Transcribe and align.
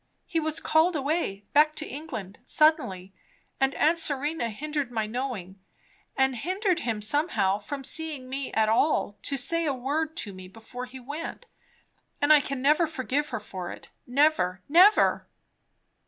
He 0.25 0.39
was 0.39 0.59
called 0.59 0.95
away, 0.95 1.45
back 1.53 1.75
to 1.75 1.85
England 1.85 2.39
suddenly, 2.43 3.13
and 3.59 3.75
aunt 3.75 3.99
Serena 3.99 4.49
hindered 4.49 4.89
my 4.91 5.05
knowing, 5.05 5.59
and 6.17 6.37
hindered 6.37 6.79
him 6.79 7.03
somehow 7.03 7.59
from 7.59 7.83
seeing 7.83 8.27
me 8.27 8.51
at 8.53 8.67
all 8.67 9.19
to 9.21 9.37
say 9.37 9.63
a 9.67 9.75
word 9.75 10.17
to 10.17 10.33
me 10.33 10.47
before 10.47 10.87
he 10.87 10.99
went. 10.99 11.45
And 12.19 12.33
I 12.33 12.39
never 12.49 12.87
can 12.87 12.93
forgive 12.95 13.29
her 13.29 13.39
for 13.39 13.71
it, 13.71 13.89
never, 14.07 14.63
never!" 14.67 15.27